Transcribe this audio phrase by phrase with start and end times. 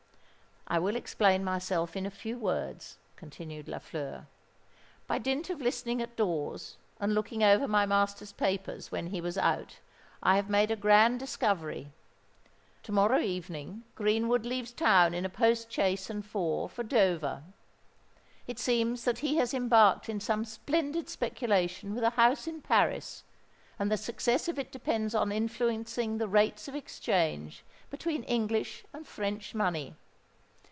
[0.67, 4.27] "I will explain myself in a few words," continued Lafleur.
[5.05, 9.37] "By dint of listening at doors and looking over my master's papers when he was
[9.37, 9.79] out,
[10.23, 11.91] I have made a grand discovery.
[12.83, 17.43] To morrow evening Greenwood leaves town in a post chaise and four for Dover.
[18.47, 23.23] It seems that he has embarked in some splendid speculation with a house in Paris,
[23.77, 29.05] and the success of it depends on influencing the rates of exchange between English and
[29.05, 29.95] French money.